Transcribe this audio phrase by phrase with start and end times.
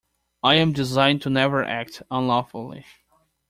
[0.41, 2.85] I am designed to never act unlawfully.